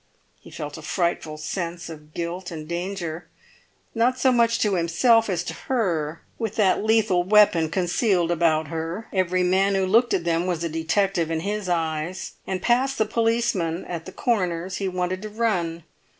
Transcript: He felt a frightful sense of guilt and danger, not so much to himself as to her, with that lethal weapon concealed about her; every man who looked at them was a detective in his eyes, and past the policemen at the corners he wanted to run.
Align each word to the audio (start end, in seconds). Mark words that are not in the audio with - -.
He 0.39 0.49
felt 0.49 0.79
a 0.79 0.81
frightful 0.81 1.37
sense 1.37 1.87
of 1.87 2.15
guilt 2.15 2.49
and 2.49 2.67
danger, 2.67 3.27
not 3.93 4.17
so 4.17 4.31
much 4.31 4.57
to 4.61 4.73
himself 4.73 5.29
as 5.29 5.43
to 5.43 5.53
her, 5.53 6.23
with 6.39 6.55
that 6.55 6.83
lethal 6.83 7.21
weapon 7.21 7.69
concealed 7.69 8.31
about 8.31 8.69
her; 8.69 9.09
every 9.13 9.43
man 9.43 9.75
who 9.75 9.85
looked 9.85 10.15
at 10.15 10.23
them 10.23 10.47
was 10.47 10.63
a 10.63 10.69
detective 10.69 11.29
in 11.29 11.41
his 11.41 11.69
eyes, 11.69 12.31
and 12.47 12.63
past 12.63 12.97
the 12.97 13.05
policemen 13.05 13.85
at 13.85 14.05
the 14.07 14.11
corners 14.11 14.77
he 14.77 14.87
wanted 14.87 15.21
to 15.21 15.29
run. 15.29 15.83